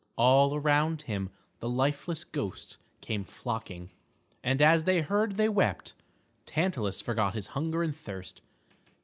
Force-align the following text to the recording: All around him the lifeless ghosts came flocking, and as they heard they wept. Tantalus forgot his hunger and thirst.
All 0.15 0.55
around 0.55 1.03
him 1.03 1.29
the 1.59 1.69
lifeless 1.69 2.23
ghosts 2.23 2.79
came 3.01 3.23
flocking, 3.23 3.91
and 4.43 4.59
as 4.59 4.85
they 4.85 5.01
heard 5.01 5.37
they 5.37 5.47
wept. 5.47 5.93
Tantalus 6.47 6.99
forgot 7.01 7.35
his 7.35 7.45
hunger 7.53 7.83
and 7.83 7.95
thirst. 7.95 8.41